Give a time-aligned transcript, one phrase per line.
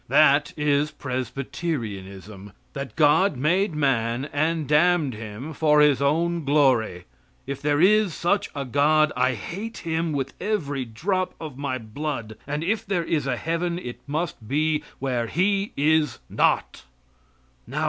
[0.07, 7.03] That is Presbyterianism that God made man and damned him for His own glory.
[7.45, 12.35] If there is such a God, I hate Him with every drop of my blood;
[12.47, 16.81] and if there is a heaven it must be where He is not.